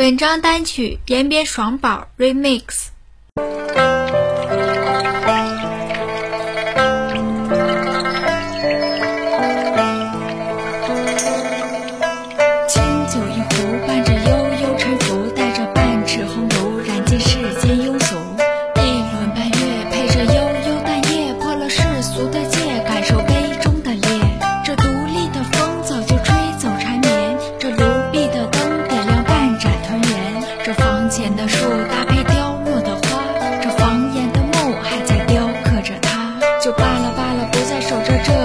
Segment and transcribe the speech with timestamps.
[0.00, 2.86] 本章单曲延边爽宝 Remix。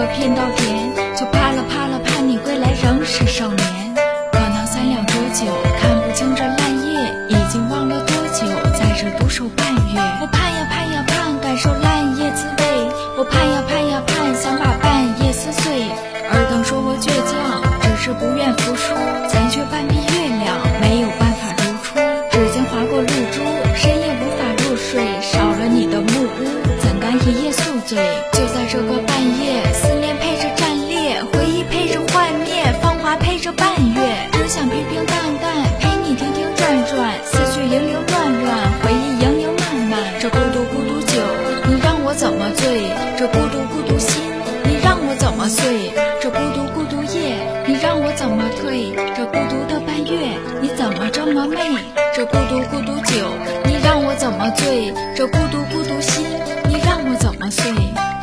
[0.07, 3.95] 骗到甜，就怕了怕了，盼你归来仍是少年。
[4.31, 5.45] 可能三两浊酒，
[5.79, 8.45] 看不清这烂叶，已经忘了多久，
[8.77, 9.99] 在这独守半月。
[10.21, 12.63] 我盼呀盼呀盼，感受烂叶滋味。
[13.17, 15.89] 我盼呀盼呀盼，想把半夜撕碎。
[16.31, 18.93] 尔等说我倔强，只是不愿服输，
[19.29, 21.95] 残缺半壁月亮，没有办法如初。
[22.31, 23.41] 指尖划过露珠，
[23.75, 26.43] 深夜无法入睡，少了你的木屋，
[26.81, 27.97] 怎敢一夜宿醉？
[28.33, 28.99] 就在这个
[42.15, 42.81] 怎么醉
[43.17, 44.23] 这孤独孤独心
[44.63, 47.35] 你让我怎么睡这孤独孤独夜
[47.67, 51.57] 你让我怎么退这孤独的半月你怎么这么美
[52.15, 53.27] 这孤独孤独酒
[53.65, 56.23] 你让我怎么醉这孤独孤独心
[56.69, 57.73] 你让我怎么睡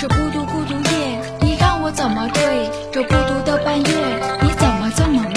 [0.00, 2.42] 这孤独孤独夜你让我怎么退
[2.90, 3.92] 这孤独的半月
[4.40, 5.31] 你怎么这么